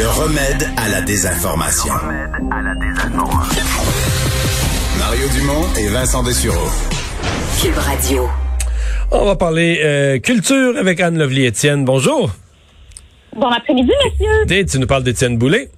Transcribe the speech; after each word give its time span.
Le 0.00 0.08
remède 0.08 0.66
à 0.78 0.88
la 0.88 1.02
désinformation. 1.02 1.92
Mario 4.98 5.28
Dumont 5.28 5.66
et 5.78 5.88
Vincent 5.88 6.22
Dessureau. 6.22 6.70
Cube 7.60 7.76
Radio. 7.76 8.26
On 9.12 9.26
va 9.26 9.36
parler 9.36 9.78
euh, 9.84 10.18
culture 10.18 10.78
avec 10.78 11.00
Anne 11.00 11.18
Lovely-Étienne. 11.18 11.84
Bonjour. 11.84 12.30
Bon 13.36 13.48
après-midi, 13.48 13.92
monsieur. 14.06 14.64
Tu 14.64 14.78
nous 14.78 14.86
parles 14.86 15.02
d'Étienne 15.02 15.36
Boulay? 15.36 15.68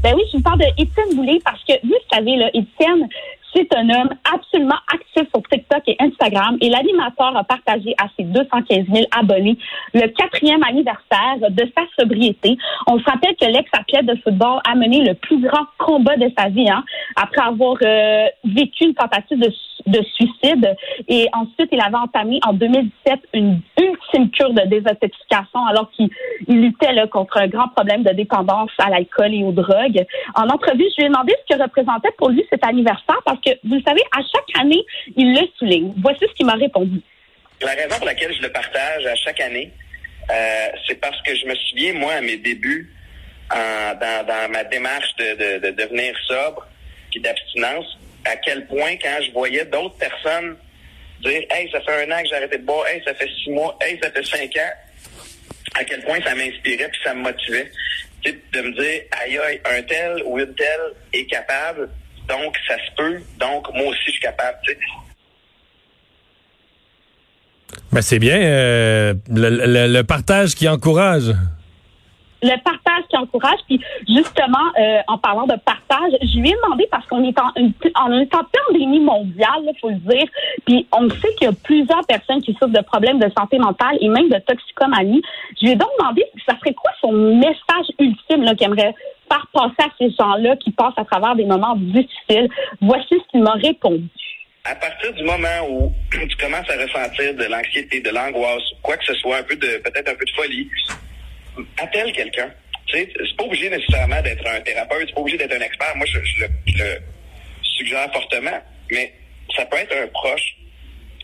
Ben 0.00 0.14
oui, 0.14 0.22
je 0.32 0.36
vous 0.36 0.42
parle 0.44 0.60
d'Étienne 0.60 1.16
Boulay 1.16 1.40
parce 1.44 1.60
que, 1.66 1.72
vous 1.82 1.98
savez, 2.12 2.36
là, 2.36 2.50
Étienne, 2.54 3.08
c'est 3.52 3.66
un 3.74 3.88
homme 3.90 4.10
absolument 4.32 4.78
actif 4.94 5.28
sur 5.34 5.42
TikTok 5.50 5.82
et 5.88 5.96
Et 6.60 6.68
l'animateur 6.70 7.36
a 7.36 7.44
partagé 7.44 7.94
à 8.00 8.06
ses 8.16 8.24
215 8.24 8.86
000 8.92 9.04
abonnés 9.10 9.58
le 9.92 10.06
quatrième 10.08 10.62
anniversaire 10.62 11.38
de 11.50 11.70
sa 11.76 11.82
sobriété. 11.98 12.56
On 12.86 12.98
se 12.98 13.04
rappelle 13.04 13.36
que 13.36 13.46
l'ex-athlète 13.46 14.06
de 14.06 14.16
football 14.22 14.60
a 14.68 14.74
mené 14.74 15.04
le 15.04 15.14
plus 15.14 15.40
grand 15.40 15.66
combat 15.78 16.16
de 16.16 16.30
sa 16.36 16.48
vie 16.48 16.68
hein, 16.68 16.84
après 17.16 17.42
avoir 17.42 17.76
euh, 17.82 18.26
vécu 18.44 18.84
une 18.84 18.94
tentative 18.94 19.38
de, 19.38 19.50
de, 19.86 20.02
suicide 20.14 20.76
et 21.08 21.28
ensuite 21.32 21.68
il 21.72 21.80
avait 21.80 21.96
entamé 21.96 22.40
en 22.46 22.52
2017 22.52 23.20
une 23.34 23.60
ultime 23.78 24.30
cure 24.30 24.52
de 24.52 24.62
désintoxication 24.68 25.64
alors 25.66 25.90
qu'il 25.92 26.10
luttait 26.48 26.92
là, 26.92 27.06
contre 27.06 27.38
un 27.38 27.48
grand 27.48 27.68
problème 27.68 28.02
de 28.02 28.12
dépendance 28.12 28.70
à 28.78 28.90
l'alcool 28.90 29.34
et 29.34 29.42
aux 29.42 29.52
drogues. 29.52 30.04
En 30.34 30.48
entrevue, 30.48 30.84
je 30.96 31.02
lui 31.02 31.04
ai 31.04 31.08
demandé 31.08 31.34
ce 31.48 31.54
que 31.54 31.62
représentait 31.62 32.12
pour 32.18 32.30
lui 32.30 32.44
cet 32.50 32.64
anniversaire 32.64 33.20
parce 33.24 33.40
que, 33.40 33.50
vous 33.64 33.76
le 33.76 33.82
savez, 33.82 34.02
à 34.16 34.20
chaque 34.20 34.60
année, 34.62 34.84
il 35.16 35.34
le 35.34 35.46
souligne. 35.58 35.92
Voici 35.98 36.20
ce 36.20 36.34
qu'il 36.34 36.46
m'a 36.46 36.54
répondu. 36.54 37.00
La 37.60 37.72
raison 37.72 37.96
pour 37.96 38.06
laquelle 38.06 38.34
je 38.34 38.42
le 38.42 38.50
partage 38.50 39.06
à 39.06 39.14
chaque 39.14 39.40
année, 39.40 39.72
euh, 40.30 40.66
c'est 40.86 41.00
parce 41.00 41.20
que 41.22 41.34
je 41.34 41.46
me 41.46 41.54
souviens, 41.54 41.94
moi, 41.94 42.12
à 42.14 42.20
mes 42.20 42.36
débuts, 42.36 42.90
dans, 43.50 44.50
ma 44.50 44.64
démarche 44.64 45.14
de, 45.16 45.70
devenir 45.70 46.16
sobre 46.26 46.66
et 47.14 47.20
d'abstinence, 47.20 47.98
à 48.24 48.36
quel 48.36 48.66
point, 48.66 48.96
quand 48.96 49.18
je 49.26 49.32
voyais 49.32 49.64
d'autres 49.66 49.96
personnes 49.96 50.56
dire 51.22 51.42
Hey, 51.50 51.70
ça 51.70 51.80
fait 51.80 52.04
un 52.06 52.12
an 52.12 52.22
que 52.22 52.28
j'ai 52.28 52.36
arrêté 52.36 52.58
de 52.58 52.64
boire, 52.64 52.86
hey, 52.86 53.02
ça 53.04 53.14
fait 53.14 53.28
six 53.42 53.50
mois, 53.50 53.76
hey, 53.80 53.98
ça 54.02 54.10
fait 54.10 54.24
cinq 54.24 54.56
ans, 54.56 54.72
à 55.74 55.84
quel 55.84 56.02
point 56.02 56.20
ça 56.22 56.34
m'inspirait 56.34 56.88
puis 56.88 57.00
ça 57.02 57.14
me 57.14 57.22
motivait. 57.22 57.70
de 58.24 58.60
me 58.60 58.72
dire 58.74 59.02
Aïe, 59.22 59.38
aïe, 59.38 59.60
un 59.64 59.82
tel 59.82 60.22
ou 60.24 60.38
une 60.38 60.54
telle 60.54 60.92
est 61.12 61.26
capable, 61.26 61.88
donc, 62.28 62.56
ça 62.66 62.76
se 62.76 62.94
peut. 62.96 63.20
Donc, 63.38 63.72
moi 63.74 63.88
aussi, 63.88 64.00
je 64.06 64.10
suis 64.12 64.20
capable. 64.20 64.58
Tu 64.64 64.72
sais. 64.72 64.78
Ben, 67.92 68.02
c'est 68.02 68.18
bien. 68.18 68.40
Euh, 68.40 69.14
le, 69.28 70.02
partage 70.02 70.54
qui 70.54 70.68
encourage. 70.68 71.34
Le 72.44 72.62
partage 72.62 73.04
qui 73.08 73.16
encourage. 73.16 73.58
Puis, 73.66 73.80
justement, 74.06 74.68
euh, 74.78 74.98
en 75.08 75.16
parlant 75.16 75.46
de 75.46 75.56
partage, 75.56 76.12
je 76.20 76.38
lui 76.38 76.50
ai 76.50 76.54
demandé, 76.62 76.86
parce 76.90 77.06
qu'on 77.06 77.24
est 77.24 77.38
en, 77.38 77.48
en, 77.48 78.44
pandémie 78.68 79.00
mondiale, 79.00 79.62
il 79.62 79.72
faut 79.80 79.88
le 79.88 79.96
dire, 79.96 80.28
puis 80.66 80.86
on 80.92 81.08
sait 81.08 81.34
qu'il 81.38 81.46
y 81.46 81.50
a 81.50 81.54
plusieurs 81.64 82.04
personnes 82.06 82.42
qui 82.42 82.52
souffrent 82.52 82.68
de 82.68 82.82
problèmes 82.82 83.18
de 83.18 83.30
santé 83.36 83.58
mentale 83.58 83.96
et 84.00 84.08
même 84.08 84.28
de 84.28 84.38
toxicomanie. 84.38 85.22
Je 85.58 85.66
lui 85.66 85.72
ai 85.72 85.76
donc 85.76 85.88
demandé, 85.98 86.22
ça 86.46 86.54
serait 86.58 86.74
quoi 86.74 86.90
son 87.00 87.12
message 87.12 87.86
ultime 87.98 88.44
qu'il 88.56 88.66
aimerait 88.66 88.94
faire 89.28 89.46
passer 89.52 89.74
à 89.78 89.88
ces 89.98 90.10
gens-là 90.10 90.56
qui 90.56 90.70
passent 90.72 90.98
à 90.98 91.04
travers 91.04 91.34
des 91.34 91.44
moments 91.44 91.76
difficiles? 91.76 92.48
Voici 92.80 93.08
ce 93.10 93.30
qu'il 93.30 93.42
m'a 93.42 93.52
répondu. 93.52 94.08
À 94.64 94.74
partir 94.74 95.12
du 95.12 95.24
moment 95.24 95.68
où 95.68 95.92
tu 96.10 96.36
commences 96.36 96.68
à 96.70 96.82
ressentir 96.82 97.34
de 97.34 97.44
l'anxiété, 97.44 98.00
de 98.00 98.10
l'angoisse, 98.10 98.62
quoi 98.82 98.96
que 98.96 99.04
ce 99.04 99.14
soit, 99.14 99.38
un 99.38 99.42
peu 99.42 99.56
de 99.56 99.78
peut-être 99.82 100.10
un 100.10 100.14
peu 100.14 100.24
de 100.24 100.30
folie, 100.30 100.68
appelle 101.78 102.12
quelqu'un. 102.12 102.52
C'est 102.90 103.08
pas 103.36 103.44
obligé 103.44 103.70
nécessairement 103.70 104.20
d'être 104.22 104.46
un 104.46 104.60
thérapeute, 104.60 105.08
c'est 105.08 105.14
pas 105.14 105.20
obligé 105.20 105.38
d'être 105.38 105.54
un 105.54 105.60
expert. 105.60 105.96
Moi, 105.96 106.06
je, 106.06 106.18
le, 106.18 106.98
suggère 107.62 108.12
fortement, 108.12 108.62
mais 108.90 109.12
ça 109.56 109.64
peut 109.66 109.78
être 109.78 109.96
un 109.96 110.06
proche, 110.08 110.56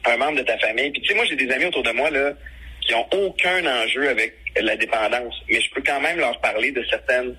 un 0.04 0.16
membre 0.16 0.38
de 0.38 0.42
ta 0.42 0.58
famille. 0.58 0.90
Puis 0.90 1.02
tu 1.02 1.08
sais, 1.08 1.14
moi, 1.14 1.24
j'ai 1.26 1.36
des 1.36 1.50
amis 1.50 1.66
autour 1.66 1.82
de 1.82 1.92
moi 1.92 2.10
là 2.10 2.32
qui 2.80 2.94
ont 2.94 3.06
aucun 3.12 3.64
enjeu 3.66 4.08
avec 4.08 4.34
la 4.60 4.74
dépendance, 4.76 5.34
mais 5.48 5.60
je 5.60 5.70
peux 5.70 5.82
quand 5.84 6.00
même 6.00 6.18
leur 6.18 6.40
parler 6.40 6.72
de 6.72 6.84
certaines 6.90 7.36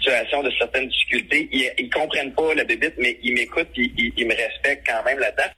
situation, 0.00 0.42
de 0.42 0.50
certaines 0.58 0.88
difficultés. 0.88 1.48
Ils, 1.52 1.70
ils 1.78 1.90
comprennent 1.90 2.32
pas 2.32 2.54
la 2.54 2.64
bébite, 2.64 2.94
mais 2.98 3.18
ils 3.22 3.34
m'écoutent 3.34 3.76
et 3.76 3.92
ils, 4.16 4.26
me 4.26 4.34
respectent 4.34 4.86
quand 4.86 5.04
même 5.04 5.18
là-dedans. 5.18 5.50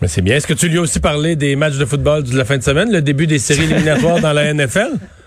Mais 0.00 0.08
c'est 0.08 0.22
bien. 0.22 0.36
Est-ce 0.36 0.46
que 0.46 0.54
tu 0.54 0.68
lui 0.68 0.78
as 0.78 0.82
aussi 0.82 1.00
parlé 1.00 1.36
des 1.36 1.56
matchs 1.56 1.76
de 1.76 1.84
football 1.84 2.22
de 2.22 2.36
la 2.36 2.44
fin 2.44 2.56
de 2.56 2.62
semaine, 2.62 2.92
le 2.92 3.02
début 3.02 3.26
des 3.26 3.38
séries 3.38 3.64
éliminatoires 3.64 4.20
dans 4.20 4.32
la 4.32 4.52
NFL? 4.52 4.92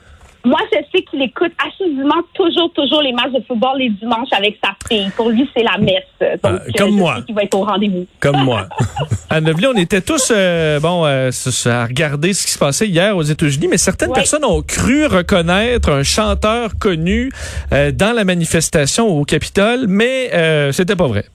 Moi, 0.44 0.58
je 0.72 0.80
sais 0.92 1.04
qu'il 1.04 1.22
écoute 1.22 1.52
assidûment 1.64 2.24
toujours, 2.34 2.72
toujours 2.74 3.02
les 3.04 3.14
matchs 3.14 3.32
de 3.32 3.44
football 3.48 3.78
les 3.78 3.90
dimanches 3.90 4.30
avec 4.32 4.58
sa 4.64 4.72
fille. 4.88 5.12
Pour 5.16 5.30
lui, 5.30 5.48
c'est 5.56 5.62
la 5.62 5.78
messe. 5.78 6.40
Donc, 6.44 6.62
comme 6.76 6.96
moi. 6.96 7.18
Il 7.28 7.36
va 7.36 7.44
être 7.44 7.56
au 7.56 7.64
rendez-vous. 7.64 8.08
Comme 8.20 8.44
moi. 8.44 8.68
à 9.30 9.40
Neuville, 9.40 9.68
on 9.68 9.78
était 9.78 10.02
tous 10.02 10.32
euh, 10.36 10.80
bon 10.80 11.06
euh, 11.06 11.30
à 11.66 11.86
regarder 11.86 12.34
ce 12.34 12.46
qui 12.48 12.53
se 12.53 12.58
passait 12.58 12.88
hier 12.88 13.16
aux 13.16 13.22
États-Unis, 13.22 13.68
mais 13.70 13.78
certaines 13.78 14.14
personnes 14.14 14.44
ont 14.44 14.64
cru 14.64 15.06
reconnaître 15.06 15.92
un 15.92 16.03
chanteur 16.03 16.72
connu 16.80 17.32
euh, 17.72 17.92
dans 17.92 18.14
la 18.14 18.24
manifestation 18.24 19.08
au 19.08 19.24
Capitole, 19.26 19.86
mais 19.88 20.72
c'était 20.72 20.96
pas 20.96 21.08
vrai 21.08 21.26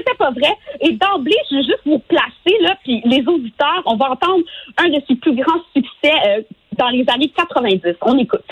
c'était 0.00 0.16
pas 0.16 0.30
vrai. 0.30 0.56
Et 0.80 0.92
d'emblée, 0.92 1.36
je 1.50 1.56
veux 1.56 1.62
juste 1.62 1.82
vous 1.86 1.98
placer, 2.00 2.56
là, 2.60 2.76
puis 2.82 3.02
les 3.04 3.24
auditeurs, 3.26 3.82
on 3.86 3.96
va 3.96 4.10
entendre 4.10 4.44
un 4.78 4.88
de 4.88 5.00
ses 5.06 5.16
plus 5.16 5.34
grands 5.34 5.60
succès 5.74 6.46
dans 6.78 6.88
les 6.88 7.04
années 7.08 7.32
90. 7.36 7.94
On 8.02 8.18
écoute. 8.18 8.44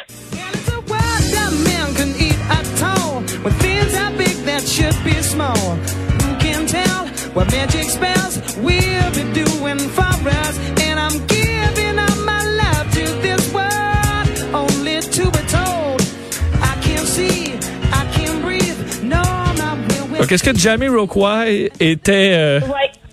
Qu'est-ce 20.29 20.45
que 20.45 20.55
Jamie 20.55 20.89
Rockway 20.89 21.71
était, 21.81 22.33
euh, 22.35 22.61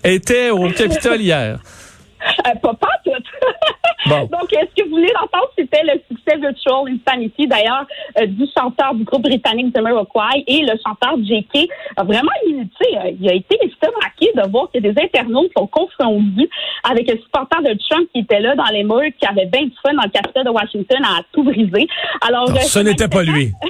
était 0.04 0.50
au 0.50 0.68
Capitole 0.68 1.22
hier? 1.22 1.58
Euh, 2.46 2.54
pas, 2.60 2.74
pas 2.74 2.88
tout. 3.04 3.10
Donc, 4.06 4.50
ce 4.50 4.82
que 4.82 4.84
vous 4.84 4.96
voulez 4.96 5.12
entendre, 5.20 5.50
c'était 5.58 5.82
le 5.82 6.00
succès 6.08 6.36
Virtual 6.36 6.84
Insanity, 6.88 7.46
d'ailleurs, 7.46 7.86
euh, 8.20 8.26
du 8.26 8.44
chanteur 8.56 8.94
du 8.94 9.04
groupe 9.04 9.22
britannique 9.22 9.74
Jamiroquai 9.74 10.44
et 10.46 10.60
le 10.60 10.72
chanteur 10.84 11.16
J.K. 11.24 11.68
a 11.96 12.04
vraiment 12.04 12.30
imité. 12.46 12.98
Euh, 12.98 13.12
il 13.18 13.28
a 13.30 13.34
été 13.34 13.56
estomaqué 13.62 14.32
de 14.34 14.50
voir 14.50 14.68
que 14.72 14.78
des 14.78 14.90
internautes 14.90 15.50
sont 15.56 15.66
confondus 15.66 16.48
avec 16.88 17.10
un 17.10 17.16
supporter 17.16 17.62
de 17.62 17.78
Trump 17.88 18.08
qui 18.12 18.20
était 18.20 18.40
là 18.40 18.54
dans 18.54 18.72
les 18.72 18.84
murs, 18.84 19.10
qui 19.18 19.26
avait 19.26 19.46
bien 19.46 19.62
du 19.62 19.74
fun 19.82 19.94
dans 19.94 20.02
le 20.02 20.10
Capitole 20.10 20.44
de 20.44 20.50
Washington 20.50 20.98
à 21.02 21.22
tout 21.32 21.42
briser. 21.42 21.88
Alors, 22.20 22.48
ce 22.60 22.78
n'était 22.80 23.08
pas 23.08 23.22
lui. 23.22 23.52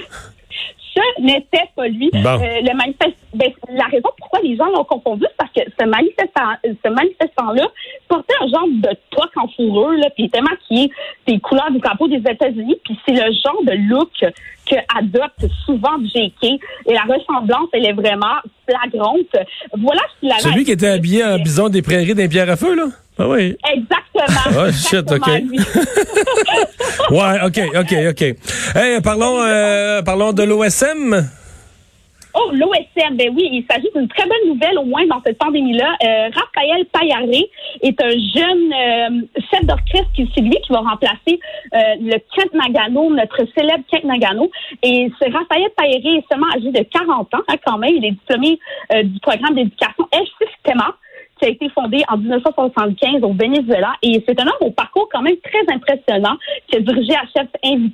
n'était 1.19 1.69
pas 1.75 1.87
lui. 1.87 2.09
Euh, 2.13 2.19
le 2.61 2.75
manifeste, 2.75 3.16
ben, 3.37 3.51
la 3.69 3.85
raison 3.85 4.09
pourquoi 4.17 4.39
les 4.41 4.55
gens 4.55 4.65
l'ont 4.67 4.83
confondu, 4.83 5.25
c'est 5.29 5.37
parce 5.37 5.51
que 5.51 5.61
ce 5.79 5.85
manifestant, 5.85 6.53
ce 6.63 6.89
manifestant-là 6.89 7.67
portait 8.07 8.33
un 8.41 8.47
genre 8.47 8.67
de 8.67 8.89
toque 9.11 9.37
en 9.37 9.47
fourrure, 9.49 9.91
là, 9.93 10.09
puis 10.15 10.23
il 10.23 10.25
était 10.25 10.41
maquillé 10.41 10.91
des 11.27 11.39
couleurs 11.39 11.71
du 11.71 11.79
drapeau 11.79 12.07
des 12.07 12.17
États-Unis, 12.17 12.77
puis 12.83 12.97
c'est 13.05 13.13
le 13.13 13.31
genre 13.31 13.63
de 13.63 13.73
look 13.89 14.09
que 14.69 14.75
adopte 14.97 15.45
souvent 15.65 15.97
J.K. 16.03 16.59
Et 16.87 16.93
la 16.93 17.03
ressemblance, 17.03 17.69
elle 17.73 17.85
est 17.85 17.93
vraiment 17.93 18.35
flagrante. 18.67 19.35
Voilà 19.77 20.01
ce 20.13 20.19
qu'il 20.19 20.31
avait. 20.31 20.41
Celui 20.41 20.65
qui 20.65 20.71
était 20.71 20.89
habillé 20.89 21.23
en 21.23 21.37
bison 21.39 21.69
des 21.69 21.81
prairies 21.81 22.15
d'un 22.15 22.27
pierre 22.27 22.49
à 22.49 22.57
feu, 22.57 22.75
là? 22.75 22.87
Ah 23.19 23.27
oui. 23.27 23.55
Exactement. 23.73 24.67
Oh 24.67 24.71
shit, 24.71 25.11
OK. 25.11 25.27
ouais, 27.11 27.41
OK, 27.45 27.59
OK, 27.79 27.95
OK. 28.09 28.21
Hey, 28.75 29.01
parlons, 29.01 29.41
euh, 29.41 30.01
parlons 30.03 30.33
de 30.33 30.43
l'OSM. 30.43 31.27
Oh, 32.39 32.51
l'OSM, 32.51 33.15
ben 33.15 33.33
oui, 33.35 33.49
il 33.51 33.65
s'agit 33.69 33.89
d'une 33.95 34.07
très 34.07 34.27
bonne 34.27 34.49
nouvelle, 34.53 34.77
au 34.77 34.83
moins 34.83 35.05
dans 35.07 35.21
cette 35.25 35.39
pandémie-là. 35.39 35.95
Euh, 36.03 36.29
Raphaël 36.35 36.85
Payaré 36.85 37.49
est 37.81 37.99
un 37.99 38.09
jeune 38.09 38.73
euh, 38.73 39.41
chef 39.49 39.65
d'orchestre 39.65 40.11
qui 40.13 40.29
c'est 40.35 40.41
lui 40.41 40.55
qui 40.61 40.71
va 40.71 40.79
remplacer 40.79 41.39
euh, 41.73 41.79
le 41.99 42.17
Kent 42.35 42.53
Nagano, 42.53 43.09
notre 43.11 43.47
célèbre 43.57 43.83
Kent 43.89 44.03
Nagano. 44.03 44.51
Et 44.83 45.11
ce 45.19 45.31
Raphaël 45.31 45.69
Payaré 45.75 46.17
est 46.17 46.25
seulement 46.29 46.47
âgé 46.55 46.71
de 46.71 46.83
40 46.83 47.33
ans, 47.33 47.39
hein, 47.47 47.55
quand 47.65 47.77
même. 47.79 47.95
Il 47.95 48.05
est 48.05 48.11
diplômé 48.11 48.59
euh, 48.93 49.01
du 49.01 49.19
programme 49.19 49.55
d'éducation 49.55 50.07
El 50.11 50.27
Sistema 50.39 50.95
qui 51.39 51.45
a 51.45 51.49
été 51.49 51.69
fondé 51.69 52.03
en 52.09 52.17
1975 52.17 53.23
au 53.23 53.33
Venezuela. 53.33 53.93
Et 54.01 54.23
c'est 54.27 54.39
un 54.39 54.45
homme 54.45 54.67
au 54.67 54.71
parcours 54.71 55.07
quand 55.11 55.21
même 55.21 55.37
très 55.43 55.73
impressionnant 55.73 56.37
qui 56.67 56.77
a 56.77 56.79
dirigé 56.79 57.13
à, 57.13 57.23
chef 57.35 57.47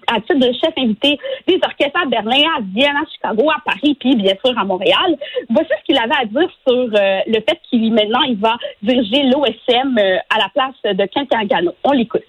à 0.08 0.22
titre 0.22 0.40
de 0.40 0.52
chef 0.54 0.74
invité 0.78 1.18
des 1.48 1.60
orchestres 1.64 2.00
à 2.02 2.06
Berlin, 2.06 2.44
à 2.58 2.62
Vienne, 2.62 2.96
à 2.96 3.06
Chicago, 3.12 3.50
à 3.50 3.62
Paris, 3.66 3.96
puis 4.00 4.16
bien 4.16 4.34
sûr 4.44 4.58
à 4.58 4.64
Montréal. 4.64 5.18
Voici 5.50 5.70
ce 5.80 5.86
qu'il 5.86 5.98
avait 5.98 6.16
à 6.20 6.26
dire 6.26 6.50
sur 6.68 6.90
euh, 6.94 7.20
le 7.28 7.40
fait 7.42 7.60
qu'il 7.70 7.94
maintenant 7.94 8.22
il 8.28 8.38
va 8.38 8.58
diriger 8.82 9.24
l'OSM 9.24 9.98
euh, 9.98 10.18
à 10.30 10.40
la 10.40 10.50
place 10.54 10.96
de 10.96 11.06
Quentin 11.14 11.42
On 11.84 11.92
l'écoute. 11.92 12.22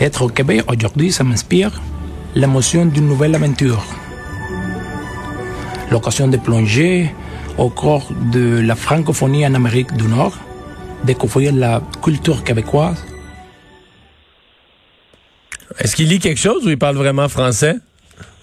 Être 0.00 0.22
au 0.22 0.28
Québec 0.28 0.62
aujourd'hui, 0.68 1.12
ça 1.12 1.24
m'inspire 1.24 1.70
l'émotion 2.34 2.84
d'une 2.86 3.06
nouvelle 3.06 3.34
aventure. 3.34 3.82
L'occasion 5.90 6.26
de 6.26 6.36
plonger 6.36 7.10
au 7.58 7.70
corps 7.70 8.08
de 8.32 8.60
la 8.60 8.74
francophonie 8.74 9.46
en 9.46 9.54
Amérique 9.54 9.92
du 9.94 10.08
Nord, 10.08 10.36
découvrir 11.04 11.52
la 11.54 11.80
culture 12.02 12.42
québécoise. 12.44 13.04
Est-ce 15.78 15.96
qu'il 15.96 16.08
lit 16.08 16.18
quelque 16.18 16.38
chose 16.40 16.66
ou 16.66 16.70
il 16.70 16.78
parle 16.78 16.96
vraiment 16.96 17.28
français? 17.28 17.76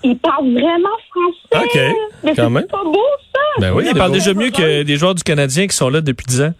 Il 0.04 0.18
parle 0.18 0.52
vraiment 0.52 0.90
français. 1.10 1.66
OK, 1.66 1.96
Mais 2.24 2.36
quand 2.36 2.44
c'est 2.44 2.50
même. 2.50 2.68
pas 2.68 2.84
beau, 2.84 3.00
ça. 3.34 3.40
Ben 3.60 3.74
oui, 3.74 3.86
il 3.90 3.96
parle 3.98 4.12
déjà 4.12 4.34
mieux 4.34 4.50
que 4.50 4.84
des 4.84 4.98
joueurs 4.98 5.16
du 5.16 5.24
Canadien 5.24 5.68
qui 5.68 5.76
sont 5.76 5.90
là 5.90 6.02
depuis 6.02 6.26
10 6.26 6.42
ans. 6.42 6.54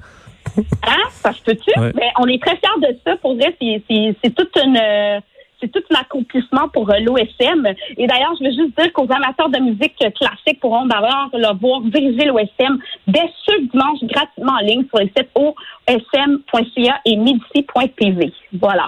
Hein? 0.84 0.98
Ça 1.24 1.34
se 1.34 1.42
peut-tu? 1.42 1.80
Ouais. 1.80 1.92
Mais 1.96 2.10
on 2.20 2.28
est 2.28 2.42
très 2.42 2.58
fiers 2.58 2.90
de 2.92 2.98
ça. 3.06 3.16
Pour 3.18 3.36
vrai, 3.36 3.56
c'est, 3.60 3.82
c'est, 3.90 4.16
c'est 4.24 4.36
toute 4.36 4.52
une, 4.64 4.78
euh, 4.78 5.20
c'est 5.62 5.72
tout 5.72 5.84
un 5.96 6.00
accomplissement 6.02 6.68
pour 6.70 6.90
euh, 6.90 7.00
l'OSM. 7.00 7.68
Et 7.98 8.08
d'ailleurs, 8.08 8.34
je 8.40 8.46
veux 8.46 8.52
juste 8.52 8.78
dire 8.78 8.92
qu'aux 8.94 9.08
amateurs 9.12 9.50
de 9.50 9.60
musique 9.60 9.96
classique 9.98 10.60
pourront 10.60 10.86
d'avoir 10.86 11.30
le 11.34 11.58
voir 11.60 11.82
diriger 11.82 12.26
l'OSM 12.26 12.80
dès 13.08 13.30
ce 13.46 13.62
dimanche 13.72 14.00
gratuitement 14.04 14.54
en 14.54 14.66
ligne 14.66 14.84
sur 14.90 15.00
les 15.00 15.12
sites 15.16 15.30
osm.ca 15.36 17.00
et 17.06 17.16
medici.tv. 17.16 18.34
Voilà. 18.60 18.88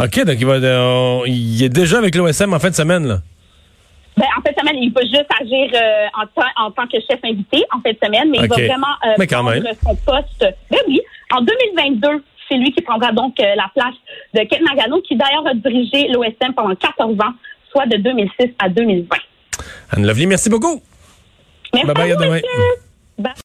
OK, 0.00 0.24
donc 0.24 0.36
il, 0.38 0.46
va, 0.46 0.54
euh, 0.54 1.20
il 1.26 1.62
est 1.62 1.68
déjà 1.68 1.98
avec 1.98 2.14
l'OSM 2.14 2.52
en 2.54 2.58
fin 2.58 2.70
de 2.70 2.74
semaine, 2.74 3.06
là. 3.06 3.18
Ben, 4.16 4.26
en 4.36 4.42
fin 4.42 4.50
de 4.50 4.58
semaine, 4.58 4.82
il 4.82 4.92
va 4.92 5.00
juste 5.02 5.28
agir 5.40 5.70
euh, 5.74 6.06
en, 6.20 6.26
tant- 6.26 6.64
en 6.66 6.70
tant 6.72 6.86
que 6.88 6.98
chef 7.08 7.20
invité 7.24 7.64
en 7.72 7.80
fin 7.80 7.92
de 7.92 7.98
semaine, 8.04 8.28
mais 8.30 8.38
il 8.38 8.48
va 8.48 8.56
vraiment 8.56 8.94
euh, 9.06 9.14
Mais 9.18 9.26
prendre 9.28 9.50
même. 9.50 9.64
son 9.80 9.94
poste. 9.94 10.44
Ben 10.70 10.78
oui, 10.88 11.00
en 11.32 11.40
2022, 11.42 12.24
c'est 12.48 12.56
lui 12.56 12.72
qui 12.72 12.82
prendra 12.82 13.12
donc 13.12 13.34
la 13.38 13.70
place 13.74 13.94
de 14.34 14.40
Ken 14.44 14.62
Nagano, 14.64 15.00
qui 15.02 15.16
d'ailleurs 15.16 15.46
a 15.46 15.54
dirigé 15.54 16.08
l'OSM 16.08 16.52
pendant 16.54 16.74
14 16.74 17.14
ans, 17.20 17.32
soit 17.70 17.86
de 17.86 17.96
2006 17.96 18.50
à 18.58 18.68
2020. 18.68 19.16
Anne 19.90 20.06
Lovely, 20.06 20.26
merci 20.26 20.50
beaucoup. 20.50 20.82
Merci 21.72 21.86
Bye 21.86 21.94
bye, 21.94 22.12
à 22.12 22.16
demain. 22.16 22.34
monsieur. 22.36 22.48
Bye. 23.18 23.32